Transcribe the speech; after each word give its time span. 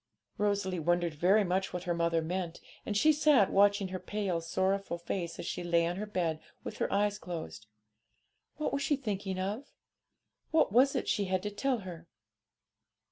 Rosalie 0.39 0.79
wondered 0.79 1.13
very 1.13 1.43
much 1.43 1.71
what 1.71 1.83
her 1.83 1.93
mother 1.93 2.23
meant, 2.23 2.59
and 2.87 2.97
she 2.97 3.13
sat 3.13 3.51
watching 3.51 3.89
her 3.89 3.99
pale, 3.99 4.41
sorrowful 4.41 4.97
face 4.97 5.37
as 5.37 5.45
she 5.45 5.63
lay 5.63 5.85
on 5.85 5.97
her 5.97 6.07
bed 6.07 6.39
with 6.63 6.77
her 6.79 6.91
eyes 6.91 7.19
closed. 7.19 7.67
What 8.55 8.73
was 8.73 8.81
she 8.81 8.95
thinking 8.95 9.37
of? 9.37 9.71
What 10.49 10.71
was 10.71 10.95
it 10.95 11.07
she 11.07 11.25
had 11.25 11.43
to 11.43 11.51
tell 11.51 11.81
her? 11.85 12.07